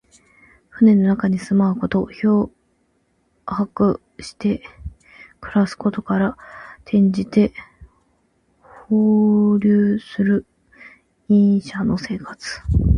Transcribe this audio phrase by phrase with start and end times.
[0.71, 2.07] 船の中に住まうこと。
[2.11, 2.49] 漂
[3.45, 4.63] 泊して
[5.39, 6.35] 暮らすことから、
[6.87, 7.53] 転じて、
[8.87, 10.47] 放浪する
[11.29, 12.61] 隠者の生活。